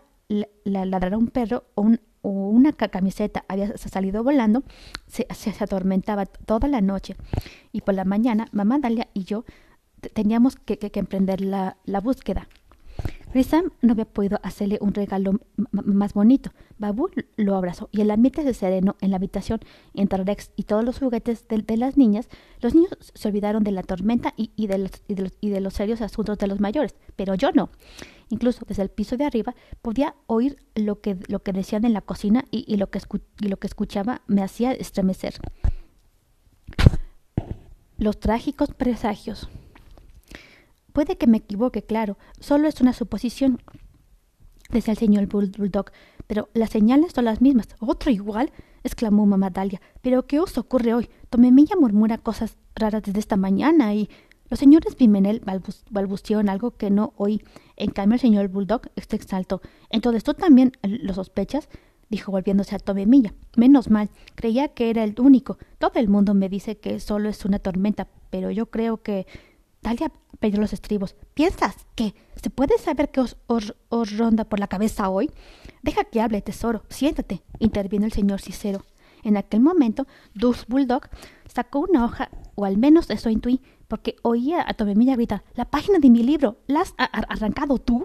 ladrar 0.64 1.14
a 1.14 1.18
un 1.18 1.28
perro 1.28 1.64
o, 1.74 1.92
una 2.30 2.72
camiseta 2.72 3.44
había 3.48 3.76
salido 3.76 4.22
volando, 4.24 4.62
se, 5.06 5.26
atormentaba 5.60 6.26
toda 6.26 6.68
la 6.68 6.80
noche. 6.80 7.16
Y 7.72 7.82
por 7.82 7.94
la 7.94 8.04
mañana, 8.04 8.48
mamá 8.52 8.78
Dalia 8.78 9.08
y 9.14 9.24
yo 9.24 9.44
teníamos 10.14 10.56
que, 10.56 10.78
emprender 10.94 11.40
la 11.40 12.00
búsqueda. 12.02 12.48
Grisam 13.36 13.70
no 13.82 13.92
había 13.92 14.06
podido 14.06 14.40
hacerle 14.42 14.78
un 14.80 14.94
regalo 14.94 15.38
más 15.70 16.14
bonito. 16.14 16.52
Babu 16.78 17.10
lo 17.36 17.54
abrazó 17.54 17.90
y 17.92 18.00
el 18.00 18.10
ambiente 18.10 18.42
se 18.42 18.54
serenó 18.54 18.96
en 19.02 19.10
la 19.10 19.16
habitación. 19.16 19.60
Entre 19.92 20.24
Rex 20.24 20.52
y 20.56 20.62
todos 20.62 20.82
los 20.82 20.98
juguetes 20.98 21.46
de, 21.46 21.76
las 21.76 21.98
niñas, 21.98 22.30
los 22.62 22.74
niños 22.74 22.92
se 22.98 23.28
olvidaron 23.28 23.62
de 23.62 23.72
la 23.72 23.82
tormenta 23.82 24.32
y, 24.38 24.66
de 24.68 24.78
los, 25.60 25.74
serios 25.74 26.00
asuntos 26.00 26.38
de 26.38 26.46
los 26.46 26.60
mayores, 26.60 26.94
pero 27.14 27.34
yo 27.34 27.52
no. 27.52 27.68
Incluso 28.30 28.64
desde 28.66 28.84
el 28.84 28.88
piso 28.88 29.18
de 29.18 29.26
arriba 29.26 29.54
podía 29.82 30.14
oír 30.26 30.56
lo 30.74 31.02
que, 31.02 31.18
lo 31.28 31.42
que 31.42 31.52
decían 31.52 31.84
en 31.84 31.92
la 31.92 32.00
cocina 32.00 32.46
y, 32.50 32.74
lo 32.78 32.88
que 32.88 33.00
y 33.42 33.48
lo 33.48 33.58
que 33.58 33.66
escuchaba 33.66 34.22
me 34.26 34.42
hacía 34.42 34.72
estremecer. 34.72 35.34
Los 37.98 38.18
trágicos 38.18 38.72
presagios. 38.72 39.50
Puede 40.96 41.18
que 41.18 41.26
me 41.26 41.36
equivoque, 41.36 41.82
claro, 41.82 42.16
solo 42.40 42.68
es 42.68 42.80
una 42.80 42.94
suposición, 42.94 43.60
decía 44.70 44.92
el 44.92 44.98
señor 44.98 45.26
Bulldog, 45.26 45.90
pero 46.26 46.48
las 46.54 46.70
señales 46.70 47.12
son 47.12 47.26
las 47.26 47.42
mismas. 47.42 47.68
¿Otro 47.80 48.10
igual? 48.10 48.50
exclamó 48.82 49.26
mamá 49.26 49.50
Dalia. 49.50 49.82
¿Pero 50.00 50.26
qué 50.26 50.40
os 50.40 50.56
ocurre 50.56 50.94
hoy? 50.94 51.10
Tomemilla 51.28 51.76
murmura 51.78 52.16
cosas 52.16 52.56
raras 52.74 53.02
desde 53.02 53.20
esta 53.20 53.36
mañana 53.36 53.94
y... 53.94 54.08
Los 54.48 54.58
señores 54.58 54.94
Pimenel 54.94 55.42
balbucearon 55.90 56.48
algo 56.48 56.70
que 56.70 56.88
no 56.88 57.12
oí. 57.16 57.42
En 57.76 57.90
cambio, 57.90 58.14
el 58.14 58.20
señor 58.20 58.48
Bulldog 58.48 58.88
se 58.96 59.16
exaltó. 59.16 59.60
Entonces, 59.90 60.24
¿tú 60.24 60.32
también 60.32 60.72
lo 60.82 61.12
sospechas? 61.12 61.68
dijo 62.08 62.32
volviéndose 62.32 62.74
a 62.74 62.78
Tomemilla. 62.78 63.34
Menos 63.54 63.90
mal, 63.90 64.08
creía 64.34 64.68
que 64.68 64.88
era 64.88 65.04
el 65.04 65.14
único. 65.20 65.58
Todo 65.76 66.00
el 66.00 66.08
mundo 66.08 66.32
me 66.32 66.48
dice 66.48 66.78
que 66.78 67.00
solo 67.00 67.28
es 67.28 67.44
una 67.44 67.58
tormenta, 67.58 68.08
pero 68.30 68.50
yo 68.50 68.70
creo 68.70 69.02
que 69.02 69.26
Dalia 69.86 70.10
perdió 70.40 70.60
los 70.60 70.72
estribos. 70.72 71.14
¿Piensas 71.34 71.76
que 71.94 72.12
se 72.34 72.50
puede 72.50 72.76
saber 72.76 73.12
qué 73.12 73.20
os, 73.20 74.16
ronda 74.18 74.44
por 74.44 74.58
la 74.58 74.66
cabeza 74.66 75.08
hoy? 75.08 75.30
Deja 75.82 76.02
que 76.02 76.20
hable, 76.20 76.42
tesoro. 76.42 76.82
Siéntate, 76.88 77.44
intervino 77.60 78.04
el 78.04 78.12
señor 78.12 78.40
Cicero. 78.40 78.82
En 79.22 79.36
aquel 79.36 79.60
momento, 79.60 80.08
Dulce 80.34 80.64
Bulldog 80.66 81.02
sacó 81.46 81.78
una 81.78 82.04
hoja, 82.04 82.30
o 82.56 82.64
al 82.64 82.78
menos 82.78 83.10
eso 83.10 83.30
intuí, 83.30 83.60
porque 83.86 84.16
oía 84.22 84.64
a 84.66 84.74
Tomemilla 84.74 85.14
gritar, 85.14 85.44
la 85.54 85.66
página 85.66 86.00
de 86.00 86.10
mi 86.10 86.24
libro, 86.24 86.58
¿la 86.66 86.80
has 86.80 86.94
arrancado 86.98 87.78
tú? 87.78 88.04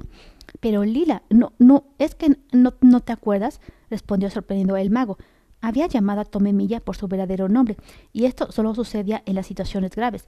Pero 0.59 0.83
Lila, 0.83 1.23
no, 1.31 1.53
no, 1.57 1.85
es 1.97 2.13
que 2.13 2.37
no, 2.51 2.75
no 2.81 2.99
te 2.99 3.11
acuerdas, 3.11 3.59
respondió 3.89 4.29
sorprendido 4.29 4.77
el 4.77 4.91
mago. 4.91 5.17
Había 5.61 5.87
llamado 5.87 6.21
a 6.21 6.25
Tomemilla 6.25 6.79
por 6.79 6.95
su 6.95 7.07
verdadero 7.07 7.49
nombre, 7.49 7.75
y 8.13 8.25
esto 8.25 8.51
solo 8.51 8.75
sucedía 8.75 9.23
en 9.25 9.33
las 9.33 9.47
situaciones 9.47 9.95
graves. 9.95 10.27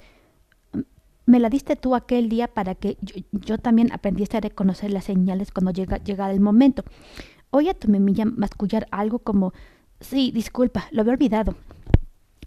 Me 1.26 1.40
la 1.40 1.50
diste 1.50 1.76
tú 1.76 1.96
aquel 1.96 2.30
día 2.30 2.48
para 2.48 2.76
que 2.76 2.98
yo, 3.32 3.58
también 3.58 3.92
aprendiese 3.92 4.38
a 4.38 4.42
reconocer 4.42 4.92
las 4.92 5.06
señales 5.06 5.52
cuando 5.52 5.72
llega, 5.72 5.98
llegara 5.98 6.34
el 6.34 6.42
momento. 6.42 6.84
Oye 7.50 7.70
a 7.70 7.74
tu 7.74 7.88
memilla 7.88 8.26
mascullar 8.26 8.88
algo 8.92 9.20
como 9.20 9.54
Sí, 10.04 10.32
disculpa, 10.32 10.88
lo 10.92 11.02
había 11.02 11.14
olvidado. 11.14 11.56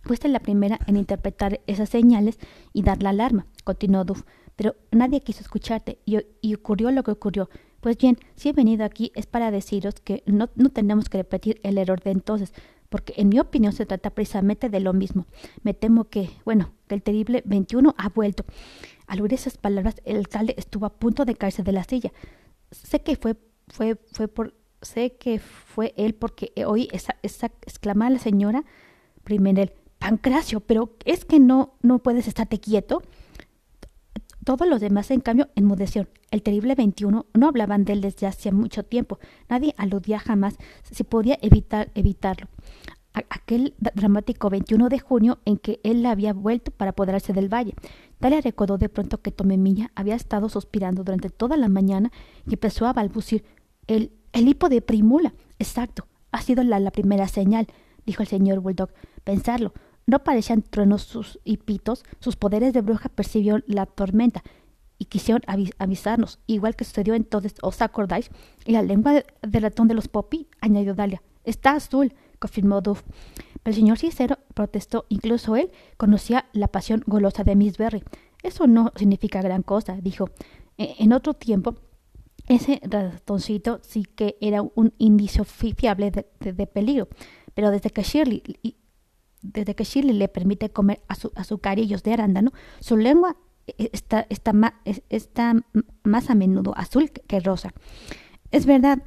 Fuiste 0.03 0.29
la 0.29 0.41
primera 0.41 0.79
en 0.87 0.97
interpretar 0.97 1.61
esas 1.67 1.89
señales 1.89 2.39
y 2.75 2.83
dar 2.83 3.03
la 3.03 3.11
alarma, 3.11 3.47
continuó 3.65 4.05
Duff, 4.05 4.25
pero 4.57 4.77
nadie 4.93 5.23
quiso 5.23 5.41
escucharte 5.41 5.99
y, 6.05 6.19
y, 6.43 6.55
ocurrió 6.55 6.91
lo 6.91 7.03
que 7.03 7.13
ocurrió. 7.13 7.49
Pues 7.81 7.97
bien, 7.97 8.19
si 8.35 8.51
he 8.51 8.53
venido 8.53 8.85
aquí 8.85 9.11
es 9.15 9.27
para 9.27 9.51
deciros 9.51 9.95
que 10.05 10.23
no, 10.27 10.51
no 10.55 10.69
tenemos 10.69 11.09
que 11.09 11.19
repetir 11.19 11.61
el 11.63 11.79
error 11.79 12.01
de 12.03 12.11
entonces, 12.11 12.53
porque 12.89 13.15
en 13.17 13.29
mi 13.29 13.39
opinión 13.39 13.73
se 13.73 13.87
trata 13.87 14.11
precisamente 14.11 14.69
de 14.69 14.81
lo 14.81 14.93
mismo. 14.93 15.27
Me 15.63 15.75
temo 15.75 16.05
que, 16.05 16.31
bueno, 16.45 16.73
que 16.89 16.95
el 16.95 17.03
terrible 17.03 17.43
21 17.45 17.95
ha 17.97 18.09
vuelto. 18.09 18.45
Al 19.07 19.21
oír 19.21 19.35
esas 19.35 19.57
palabras, 19.57 19.97
el 20.05 20.17
alcalde 20.17 20.55
estuvo 20.57 20.87
a 20.87 20.95
punto 20.99 21.25
de 21.25 21.35
caerse 21.35 21.63
de 21.63 21.73
la 21.73 21.85
silla. 21.85 22.13
Sé 22.71 23.01
que 23.03 23.17
fue, 23.17 23.37
fue, 23.69 23.97
fue 24.13 24.29
por, 24.29 24.55
sé 24.83 25.15
que 25.17 25.39
fue 25.39 25.95
él 25.97 26.15
porque 26.15 26.53
oí 26.67 26.89
esa, 26.93 27.17
esa 27.23 27.47
exclamar 27.63 28.13
la 28.13 28.19
señora 28.19 28.65
Primerel. 29.25 29.73
Pancracio, 29.99 30.61
pero 30.61 30.95
es 31.05 31.25
que 31.25 31.41
no, 31.41 31.75
no 31.83 32.01
puedes 32.01 32.29
estarte 32.29 32.61
quieto. 32.61 33.03
Todos 34.47 34.69
los 34.69 34.81
demás, 34.81 35.11
en 35.11 35.19
cambio, 35.19 35.49
enmudecieron. 35.57 36.09
El 36.31 36.41
terrible 36.41 36.77
21 36.77 37.27
no 37.35 37.49
hablaban 37.49 37.85
de 37.85 37.95
él 37.95 38.01
desde 38.01 38.29
hacía 38.29 38.53
mucho 38.53 38.85
tiempo. 38.85 39.19
Nadie 39.49 39.75
aludía 39.77 40.21
jamás 40.21 40.57
si 40.89 41.03
podía 41.03 41.37
evitar, 41.43 41.91
evitarlo. 41.97 42.47
aquel 43.13 43.75
dramático 43.81 44.49
21 44.49 44.89
de 44.89 45.01
junio 45.01 45.41
en 45.47 45.57
que 45.57 45.81
él 45.83 46.07
había 46.07 46.33
vuelto 46.33 46.71
para 46.71 46.93
apoderarse 46.93 47.33
del 47.33 47.53
valle. 47.53 47.75
Dalia 48.21 48.41
recordó 48.41 48.79
de 48.79 48.89
pronto 48.89 49.21
que 49.21 49.33
Tomemilla 49.33 49.91
había 49.97 50.15
estado 50.15 50.49
suspirando 50.49 51.03
durante 51.03 51.29
toda 51.29 51.57
la 51.57 51.67
mañana 51.67 52.13
y 52.47 52.53
empezó 52.53 52.87
a 52.87 52.93
balbucir. 52.93 53.45
El, 53.89 54.13
el 54.33 54.47
hipo 54.47 54.69
de 54.69 54.81
Primula. 54.81 55.35
Exacto. 55.59 56.07
Ha 56.31 56.41
sido 56.41 56.63
la, 56.63 56.79
la 56.79 56.93
primera 56.93 57.27
señal, 57.27 57.67
dijo 58.05 58.23
el 58.23 58.29
señor 58.29 58.61
Bulldog. 58.61 58.91
Pensarlo. 59.25 59.73
No 60.07 60.23
parecían 60.23 60.63
truenos 60.63 61.03
sus 61.03 61.41
hipitos. 61.45 62.05
Sus 62.21 62.37
poderes 62.37 62.73
de 62.73 62.81
bruja 62.81 63.09
percibieron 63.09 63.65
la 63.67 63.87
tormenta 63.87 64.43
y 64.99 65.07
quisieron 65.07 65.43
avisarnos, 65.79 66.39
igual 66.47 66.75
que 66.75 66.85
sucedió 66.85 67.15
entonces, 67.15 67.55
¿os 67.63 67.83
acordáis? 67.83 68.31
Y 68.65 68.73
la 68.73 68.83
lengua 68.83 69.25
del 69.43 69.63
ratón 69.63 69.89
de 69.89 69.95
los 69.95 70.09
Poppy, 70.09 70.49
añadió 70.61 70.95
Dalia. 70.95 71.23
Está 71.45 71.73
azul, 71.73 72.15
confirmó 72.39 72.81
Duff. 72.81 73.03
Pero 73.63 73.73
el 73.73 73.75
señor 73.75 73.99
Cicero 73.99 74.39
protestó, 74.55 75.07
incluso 75.09 75.57
él 75.57 75.71
conocía 75.97 76.47
la 76.53 76.69
pasión 76.69 77.03
golosa 77.07 77.45
de 77.45 77.57
Miss 77.57 77.77
Berry. 77.77 78.03
Eso 78.43 78.67
no 78.67 78.93
significa 78.97 79.43
gran 79.43 79.63
cosa, 79.63 79.97
dijo. 80.01 80.31
E, 80.79 80.95
en 80.99 81.13
otro 81.13 81.35
tiempo, 81.35 81.75
ese 82.49 82.81
ratoncito 82.85 83.81
sí 83.83 84.05
que 84.05 84.37
era 84.41 84.63
un 84.63 84.93
indicio 84.99 85.45
fiable 85.45 86.11
de, 86.11 86.67
peligro, 86.67 87.09
pero 87.55 87.71
desde 87.71 87.91
que 87.91 88.03
Shirley 88.03 88.43
desde 89.43 89.75
que 89.75 89.85
Shirley 89.85 90.15
le 90.15 90.29
permite 90.29 90.71
comer 90.71 91.03
azucarillos 91.09 92.03
de 92.03 92.13
arándano, 92.13 92.53
su 92.81 92.97
lengua 92.97 93.37
e, 93.67 93.91
está, 93.93 94.27
más, 96.05 96.31
a 96.31 96.35
menudo 96.35 96.73
azul 96.77 97.11
que 97.11 97.41
rosa. 97.41 97.73
Es 98.51 98.67
verdad, 98.67 99.03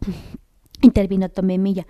intervino 0.82 1.28
Tomemilla, 1.28 1.86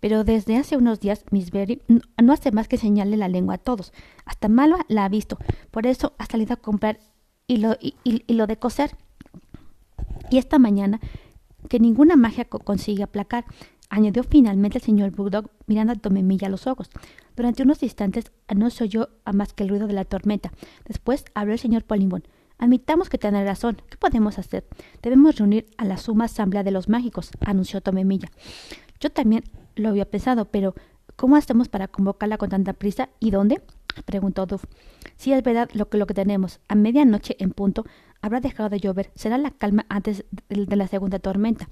pero 0.00 0.24
desde 0.24 0.56
hace 0.56 0.76
unos 0.76 1.00
días 1.00 1.24
Miss 1.30 1.50
Berry 1.50 1.82
no 2.22 2.32
hace 2.32 2.52
más 2.52 2.68
que 2.68 2.78
señalarle 2.78 3.16
la 3.16 3.28
lengua 3.28 3.54
a 3.54 3.58
todos. 3.58 3.92
Hasta 4.24 4.48
Malva 4.48 4.84
la 4.88 5.04
ha 5.04 5.08
visto, 5.08 5.38
por 5.70 5.86
eso 5.86 6.14
ha 6.18 6.26
salido 6.26 6.54
a 6.54 6.56
comprar 6.56 6.98
y, 7.46 7.58
lo 7.58 8.46
de 8.46 8.56
coser. 8.56 8.96
Y 10.30 10.38
esta 10.38 10.58
mañana, 10.58 11.00
que 11.68 11.80
ninguna 11.80 12.16
magia 12.16 12.44
consigue 12.44 13.02
aplacar, 13.02 13.44
añadió 13.90 14.22
finalmente 14.22 14.78
el 14.78 14.84
señor 14.84 15.10
Bulldog 15.10 15.50
mirando 15.66 15.92
a 15.92 15.96
Tomemilla 15.96 16.46
a 16.46 16.50
los 16.50 16.66
ojos. 16.66 16.88
Durante 17.36 17.62
unos 17.62 17.82
instantes 17.82 18.32
no 18.54 18.70
se 18.70 18.84
oyó 18.84 19.10
más 19.32 19.52
que 19.52 19.64
el 19.64 19.68
ruido 19.68 19.86
de 19.86 19.92
la 19.92 20.04
tormenta. 20.04 20.52
Después 20.86 21.24
habló 21.34 21.52
el 21.52 21.58
señor 21.58 21.84
Polimbón. 21.84 22.22
Admitamos 22.58 23.08
que 23.08 23.18
tiene 23.18 23.44
razón. 23.44 23.82
¿Qué 23.88 23.96
podemos 23.96 24.38
hacer? 24.38 24.66
Debemos 25.02 25.36
reunir 25.36 25.66
a 25.78 25.84
la 25.84 25.96
suma 25.96 26.26
asamblea 26.26 26.62
de 26.62 26.70
los 26.70 26.88
mágicos, 26.88 27.30
anunció 27.40 27.80
Tomemilla. 27.80 28.30
Yo 29.00 29.10
también 29.10 29.44
lo 29.76 29.88
había 29.88 30.04
pensado, 30.04 30.44
pero 30.46 30.74
¿cómo 31.16 31.36
hacemos 31.36 31.68
para 31.68 31.88
convocarla 31.88 32.38
con 32.38 32.50
tanta 32.50 32.74
prisa? 32.74 33.08
¿Y 33.18 33.30
dónde? 33.30 33.62
preguntó 34.04 34.46
Duff. 34.46 34.64
Si 35.16 35.32
es 35.32 35.42
verdad 35.42 35.68
lo 35.72 35.88
que, 35.88 35.98
lo 35.98 36.06
que 36.06 36.14
tenemos. 36.14 36.60
A 36.68 36.74
medianoche 36.74 37.36
en 37.38 37.50
punto 37.50 37.84
habrá 38.20 38.40
dejado 38.40 38.68
de 38.68 38.78
llover. 38.78 39.10
Será 39.14 39.38
la 39.38 39.50
calma 39.50 39.86
antes 39.88 40.24
de 40.48 40.76
la 40.76 40.86
segunda 40.86 41.18
tormenta. 41.18 41.68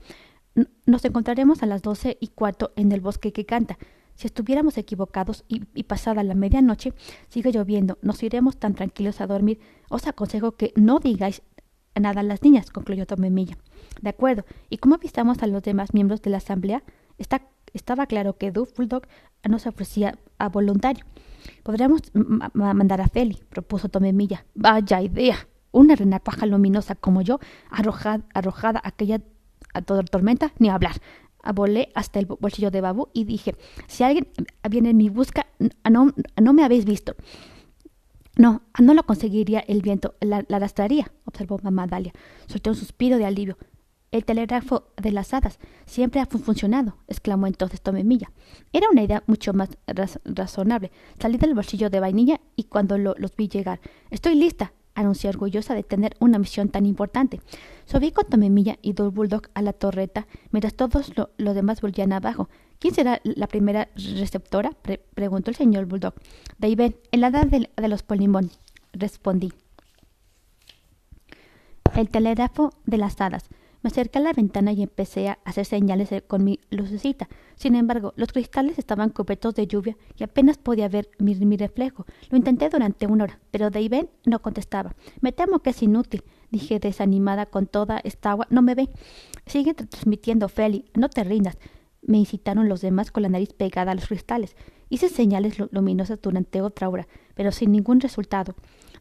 Nos 0.87 1.05
encontraremos 1.05 1.63
a 1.63 1.67
las 1.67 1.83
doce 1.83 2.17
y 2.21 2.29
cuarto 2.29 2.73
en 2.77 2.93
el 2.93 3.01
bosque 3.01 3.33
que 3.33 3.47
canta. 3.47 3.79
Si 4.15 4.27
estuviéramos 4.27 4.79
equivocados 4.79 5.45
y, 5.47 5.61
pasada 5.85 6.25
la 6.25 6.35
medianoche 6.35 6.93
sigue 7.29 7.53
lloviendo, 7.53 7.99
nos 8.03 8.23
iremos 8.25 8.57
tan 8.57 8.75
tranquilos 8.75 9.21
a 9.21 9.29
dormir. 9.29 9.61
Os 9.91 10.09
aconsejo 10.09 10.57
que 10.57 10.73
no 10.75 10.99
digáis 10.99 11.43
nada 11.95 12.21
a 12.21 12.25
las 12.25 12.43
niñas, 12.43 12.71
concluyó 12.71 13.07
Tomemilla. 13.07 13.59
De 14.03 14.11
acuerdo. 14.11 14.45
¿Y 14.71 14.79
cómo 14.79 14.97
avisamos 14.97 15.43
a 15.43 15.47
los 15.47 15.63
demás 15.63 15.95
miembros 15.95 16.21
de 16.23 16.31
la 16.31 16.39
asamblea? 16.39 16.83
Estaba 17.75 18.07
claro 18.07 18.37
que 18.37 18.51
Duff 18.51 18.75
Bulldog 18.77 19.03
no 19.49 19.61
se 19.61 19.69
ofrecía 19.69 20.19
a 20.39 20.49
voluntario. 20.49 21.05
Podríamos 21.63 22.03
mandar 22.55 23.01
a 23.01 23.09
Feli, 23.09 23.41
propuso 23.51 23.89
Tomemilla. 23.89 24.45
Vaya 24.55 25.01
idea. 25.01 25.47
Una 25.71 25.95
renacuaja 25.95 26.47
luminosa 26.47 26.95
como 26.95 27.23
yo, 27.23 27.39
arrojada, 27.71 28.25
arrojada 28.35 28.81
aquella 28.83 29.21
a 29.75 29.83
toda 29.83 30.03
tormenta, 30.03 30.53
ni 30.59 30.69
hablar. 30.69 30.97
Abolé 31.43 31.91
hasta 31.95 32.19
el 32.19 32.27
bolsillo 32.27 32.71
de 32.71 32.81
Babu 32.81 33.09
y 33.13 33.25
dije, 33.25 33.55
si 33.87 34.03
alguien 34.03 34.29
viene 34.69 34.91
en 34.91 34.97
mi 34.97 35.09
busca, 35.09 35.47
no, 35.89 36.53
me 36.53 36.65
habéis 36.65 36.85
visto. 36.85 37.15
No, 38.37 38.63
no 38.79 38.95
lo 38.95 39.03
conseguiría 39.05 39.61
el 39.61 39.83
viento, 39.83 40.15
la, 40.21 40.45
arrastraría, 40.51 41.11
observó 41.25 41.59
mamá 41.63 41.87
Dalia. 41.87 42.13
Soltó 42.47 42.71
un 42.71 42.77
suspiro 42.77 43.19
de 43.19 43.27
alivio. 43.27 43.57
El 44.11 44.25
telégrafo 44.25 44.89
de 44.97 45.13
las 45.13 45.35
hadas 45.35 45.59
siempre 45.85 46.21
ha 46.21 46.27
funcionado, 46.27 46.97
exclamó 47.09 47.47
entonces 47.47 47.83
Tomemilla. 47.83 48.31
Era 48.73 48.89
una 48.91 49.03
idea 49.03 49.23
mucho 49.27 49.53
más 49.53 49.77
razonable. 50.25 50.91
Salí 51.21 51.37
del 51.37 51.55
bolsillo 51.55 51.91
de 51.91 52.01
vainilla 52.01 52.41
y 52.57 52.65
cuando 52.65 52.97
los 52.97 53.37
vi 53.37 53.49
llegar. 53.49 53.81
Estoy 54.11 54.35
lista, 54.35 54.73
anunció 54.99 55.31
orgullosa 55.31 55.75
de 55.75 55.83
tener 55.83 56.17
una 56.19 56.39
misión 56.39 56.69
tan 56.69 56.85
importante. 56.85 57.41
Subí 57.87 58.11
con 58.11 58.27
Tomemilla 58.27 58.79
y 58.83 58.93
dos 58.93 59.15
Bulldog 59.15 59.43
a 59.55 59.63
la 59.63 59.73
torreta, 59.73 60.27
mientras 60.51 60.75
todos 60.75 61.13
los 61.37 61.55
demás 61.55 61.81
volvían 61.81 62.13
abajo. 62.13 62.49
¿Quién 62.81 62.95
será 62.95 63.21
la 63.23 63.47
primera 63.47 63.89
receptora? 63.95 64.73
preguntó 65.15 65.51
el 65.51 65.57
señor 65.57 65.87
Bulldog. 65.87 66.15
David, 66.59 66.95
el 67.13 67.25
hada 67.25 67.45
de, 67.45 67.71
de 67.75 67.89
los 67.89 68.03
Polimón, 68.03 68.51
respondí. 68.93 69.53
El 71.95 72.11
telégrafo 72.11 72.73
de 72.85 72.99
las 72.99 73.21
hadas. 73.21 73.49
Me 73.83 73.89
acerqué 73.89 74.19
a 74.19 74.23
la 74.23 74.33
ventana 74.33 74.73
y 74.73 74.83
empecé 74.83 75.29
a 75.29 75.39
hacer 75.45 75.65
señales 75.65 76.11
con 76.27 76.43
mi 76.43 76.59
lucecita. 76.71 77.29
Sin 77.55 77.77
embargo, 77.77 78.13
los 78.17 78.33
cristales 78.33 78.79
estaban 78.79 79.11
cubiertos 79.11 79.55
de 79.55 79.69
lluvia 79.69 79.97
y 80.17 80.25
apenas 80.25 80.59
podía 80.59 80.89
ver 80.89 81.09
mi, 81.19 81.57
reflejo. 81.57 82.05
Lo 82.31 82.37
intenté 82.37 82.69
durante 82.69 83.07
una 83.07 83.25
hora, 83.25 83.39
pero 83.53 83.71
David 83.71 84.07
no 84.25 84.43
contestaba. 84.43 84.97
Me 85.21 85.31
temo 85.31 85.61
que 85.61 85.71
es 85.71 85.83
inútil, 85.83 86.25
dije 86.51 86.81
desanimada 86.81 87.47
con 87.47 87.67
toda 87.67 88.01
esta 88.03 88.33
agua. 88.33 88.49
No 88.51 88.63
me 88.63 88.75
ve. 88.75 88.89
Sigue 89.47 89.75
transmitiendo, 89.75 90.49
Feli. 90.49 90.85
No 90.95 91.09
te 91.09 91.23
rindas. 91.23 91.57
Me 92.03 92.19
incitaron 92.19 92.69
los 92.69 92.81
demás 92.81 93.11
con 93.13 93.23
la 93.23 93.29
nariz 93.29 93.53
pegada 93.53 93.93
a 93.93 93.95
los 93.95 94.09
cristales. 94.09 94.57
Hice 94.89 95.09
señales 95.09 95.57
luminosas 95.71 96.21
durante 96.21 96.63
otra 96.63 96.89
hora, 96.89 97.07
pero 97.35 97.53
sin 97.53 97.73
ningún 97.73 98.01
resultado. 98.01 98.55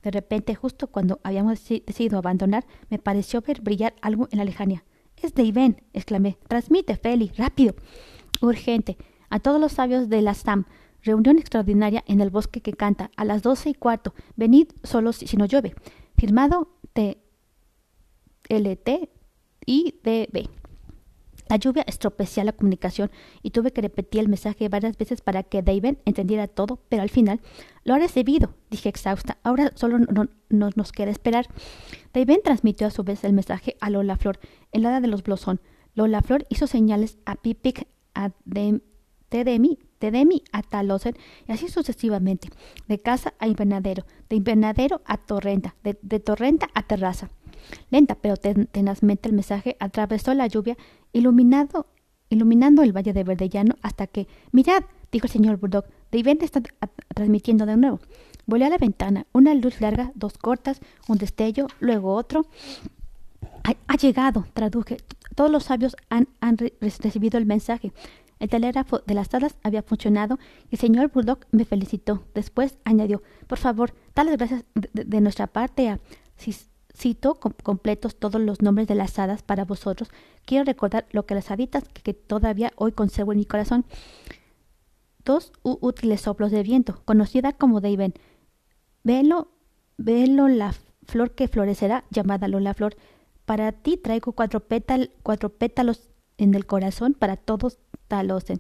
De 0.04 0.12
repente, 0.12 0.56
justo 0.56 0.88
cuando 0.88 1.20
habíamos 1.24 1.63
decidido 1.68 2.18
abandonar, 2.18 2.66
me 2.89 3.00
pareció 3.00 3.42
ver 3.42 3.62
brillar 3.62 3.96
algo 4.01 4.27
en 4.32 4.38
la 4.38 4.46
lejanía. 4.46 4.84
Es 5.16 5.34
de 5.34 5.44
Iben, 5.44 5.82
exclamé. 5.94 6.38
Transmite, 6.48 6.96
Feli, 6.96 7.32
rápido. 7.38 7.75
Urgente. 8.42 8.98
A 9.30 9.39
todos 9.39 9.60
los 9.60 9.74
sabios 9.74 10.10
de 10.10 10.22
la 10.22 10.34
SAM. 10.34 10.66
Reunión 11.01 11.38
extraordinaria 11.38 12.04
en 12.08 12.22
el 12.22 12.30
bosque 12.30 12.62
que 12.62 12.74
canta 12.74 13.12
a 13.16 13.25
las 13.25 13.42
doce 13.42 13.70
y 13.70 13.74
cuarto. 13.74 14.13
Venid 14.36 14.68
solos 14.84 15.18
si 15.18 15.38
no 15.38 15.46
llueve. 15.46 15.74
Firmado 16.18 16.70
T. 16.94 17.22
L. 18.50 18.75
T. 18.75 19.10
I. 19.66 19.94
La 21.50 21.56
lluvia 21.58 21.84
estropecía 21.88 22.44
la 22.44 22.51
comunicación 22.51 23.12
y 23.42 23.51
tuve 23.51 23.72
que 23.72 23.82
repetir 23.82 24.22
el 24.22 24.27
mensaje 24.27 24.70
varias 24.70 24.98
veces 24.98 25.22
para 25.22 25.44
que 25.44 25.62
David 25.62 25.98
entendiera 26.06 26.48
todo, 26.48 26.80
pero 26.89 27.04
al 27.04 27.10
final 27.10 27.39
lo 27.84 27.94
ha 27.94 28.00
recibido, 28.00 28.54
dije 28.70 28.89
exhausta. 28.89 29.38
Ahora 29.44 29.72
solo 29.75 30.00
no, 30.00 30.27
nos 30.50 30.92
queda 30.92 31.12
esperar. 31.12 31.48
David 32.13 32.39
transmitió 32.44 32.88
a 32.88 32.92
su 32.92 33.04
vez 33.04 33.24
el 33.24 33.34
mensaje 33.34 33.77
a 33.80 33.89
Lola 33.89 34.18
Flor, 34.18 34.39
el 34.72 34.86
hada 34.86 35.00
de 35.00 35.08
los 35.08 35.24
Blosón. 35.24 35.62
Lola 35.96 36.22
Flor 36.22 36.46
hizo 36.50 36.68
señales 36.68 37.18
a 37.25 37.36
Pipic, 37.36 37.88
a 38.13 38.32
Tedemi, 39.30 39.80
Tedemi 40.00 40.44
a 40.51 40.62
Talosen 40.62 41.16
y 41.48 41.51
así 41.51 41.70
sucesivamente, 41.70 42.50
de 42.88 43.00
casa 43.00 43.34
a 43.39 43.48
invernadero, 43.48 44.06
de 44.30 44.36
invernadero 44.36 45.01
a 45.06 45.18
torrenta, 45.18 45.75
de, 45.84 45.98
de 46.01 46.20
torrenta 46.20 46.70
a 46.74 46.84
terraza. 46.84 47.30
Lenta 47.89 48.16
pero 48.16 48.38
tenazmente 48.38 49.30
el 49.30 49.36
mensaje 49.36 49.75
atravesó 49.80 50.34
la 50.34 50.48
lluvia, 50.48 50.77
iluminado, 51.14 51.88
iluminando 52.30 52.84
el 52.84 52.96
valle 52.96 53.14
de 53.14 53.24
Verdellano 53.24 53.76
hasta 53.82 54.08
que, 54.08 54.28
mirad, 54.52 54.84
dijo 55.12 55.26
el 55.26 55.32
señor 55.32 55.58
Bulldog, 55.58 55.86
David 56.12 56.44
está 56.44 56.62
transmitiendo 57.14 57.66
de 57.66 57.78
nuevo. 57.78 58.00
Volé 58.46 58.66
a 58.66 58.70
la 58.70 58.78
ventana, 58.78 59.26
una 59.34 59.54
luz 59.54 59.82
larga, 59.82 60.12
dos 60.16 60.38
cortas, 60.38 60.80
un 61.08 61.18
destello, 61.18 61.68
luego 61.80 62.14
otro. 62.14 62.46
Ha, 63.64 63.98
llegado, 63.98 64.46
traduje. 64.54 64.98
Todos 65.36 65.52
los 65.52 65.66
sabios 65.66 65.98
han, 66.10 66.28
recibido 66.80 67.38
el 67.38 67.46
mensaje. 67.46 67.92
El 68.40 68.50
telégrafo 68.50 69.00
de 69.00 69.16
las 69.16 69.28
salas 69.28 69.58
había 69.64 69.82
funcionado 69.82 70.40
y 70.70 70.76
el 70.76 70.80
señor 70.80 71.12
Bulldog 71.12 71.40
me 71.52 71.66
felicitó. 71.66 72.24
Después 72.34 72.78
añadió, 72.86 73.22
por 73.48 73.58
favor, 73.58 73.94
tales 74.14 74.38
gracias 74.38 74.64
de, 74.74 75.22
nuestra 75.22 75.48
parte 75.48 75.90
a 75.90 76.00
Cito 76.98 77.36
completos 77.36 78.16
todos 78.16 78.42
los 78.42 78.63
nombres 78.63 78.88
de 78.88 78.96
las 78.96 79.20
hadas 79.20 79.44
para 79.44 79.66
vosotros. 79.66 80.10
Quiero 80.46 80.66
recordar 80.66 81.06
lo 81.12 81.27
que 81.27 81.36
las 81.36 81.51
haditas 81.51 81.84
que, 81.89 82.16
todavía 82.16 82.74
hoy 82.75 82.92
conservo 82.92 83.34
en 83.34 83.38
mi 83.38 83.46
corazón. 83.46 83.86
Dos 85.24 85.51
útiles 85.62 86.22
soplos 86.22 86.50
de 86.50 86.63
viento, 86.63 87.01
conocida 87.06 87.54
como 87.54 87.82
Deiven. 87.82 88.16
Velo, 89.04 89.51
velo 89.98 90.48
la 90.48 90.74
flor 91.06 91.36
que 91.36 91.48
florecerá, 91.48 92.04
llamada 92.10 92.48
Lola 92.48 92.74
Flor. 92.74 92.96
Para 93.46 93.72
ti 93.74 93.98
traigo 93.98 94.32
cuatro, 94.32 94.63
cuatro 95.22 95.50
pétalos 95.50 96.10
en 96.39 96.56
el 96.56 96.66
corazón, 96.66 97.13
para 97.13 97.38
todos 97.38 97.77
talosen. 98.08 98.60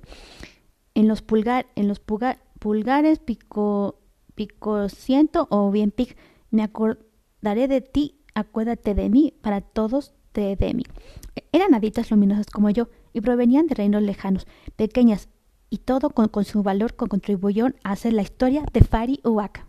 En 0.93 1.07
los, 1.07 1.23
pulgar, 1.23 1.65
en 1.75 1.87
los 1.87 1.99
pulgares 1.99 3.17
pico, 3.17 3.99
pico 4.35 4.89
ciento 4.89 5.47
o 5.49 5.71
bien 5.71 5.89
pic, 5.89 6.15
me 6.51 6.61
acordaré 6.61 7.67
de 7.67 7.81
ti, 7.81 8.13
acuérdate 8.37 8.93
de 8.93 9.09
mí, 9.09 9.33
para 9.41 9.61
todos 9.61 10.13
te 10.31 10.55
de 10.55 10.73
mí. 10.73 10.83
Eran 11.51 11.73
haditas 11.73 12.11
luminosas 12.11 12.45
como 12.47 12.69
yo, 12.69 12.89
y 13.13 13.21
provenían 13.21 13.67
de 13.67 13.75
reinos 13.75 14.03
lejanos, 14.03 14.45
pequeñas, 14.75 15.29
y 15.69 15.79
todo 15.79 16.11
con, 16.11 16.29
su 16.45 16.63
valor 16.63 16.95
contribuyó 16.95 17.67
a 17.83 17.91
hacer 17.91 18.13
la 18.13 18.21
historia 18.21 18.63
de 18.71 18.81
Fari 18.81 19.19
Uwaka. 19.23 19.66